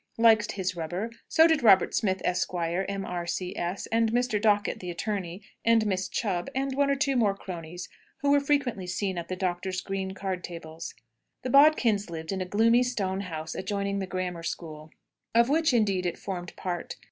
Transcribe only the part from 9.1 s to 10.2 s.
at the doctor's green